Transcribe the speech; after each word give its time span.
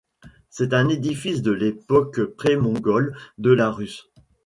C'est 0.49 0.73
un 0.73 0.89
édifice 0.89 1.43
de 1.43 1.51
l'époque 1.51 2.21
pré-mongole 2.25 3.15
de 3.37 3.51
la 3.51 3.69
Rus'. 3.69 4.09